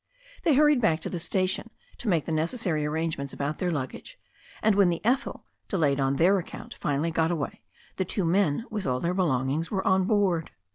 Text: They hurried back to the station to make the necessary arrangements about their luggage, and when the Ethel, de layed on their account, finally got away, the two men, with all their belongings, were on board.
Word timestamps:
They 0.41 0.55
hurried 0.55 0.81
back 0.81 0.99
to 1.01 1.11
the 1.11 1.19
station 1.19 1.69
to 1.99 2.07
make 2.07 2.25
the 2.25 2.31
necessary 2.31 2.87
arrangements 2.87 3.33
about 3.33 3.59
their 3.59 3.69
luggage, 3.69 4.17
and 4.63 4.73
when 4.73 4.89
the 4.89 5.05
Ethel, 5.05 5.45
de 5.67 5.77
layed 5.77 5.99
on 5.99 6.15
their 6.15 6.39
account, 6.39 6.73
finally 6.81 7.11
got 7.11 7.29
away, 7.29 7.61
the 7.97 8.05
two 8.05 8.25
men, 8.25 8.65
with 8.71 8.87
all 8.87 8.99
their 8.99 9.13
belongings, 9.13 9.69
were 9.69 9.85
on 9.87 10.05
board. 10.05 10.49